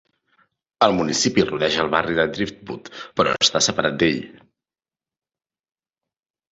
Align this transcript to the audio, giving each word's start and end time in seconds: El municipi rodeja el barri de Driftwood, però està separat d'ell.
El 0.85 0.95
municipi 0.99 1.43
rodeja 1.49 1.83
el 1.85 1.91
barri 1.97 2.17
de 2.21 2.25
Driftwood, 2.39 2.91
però 3.21 3.37
està 3.49 3.63
separat 3.67 4.01
d'ell. 4.01 4.21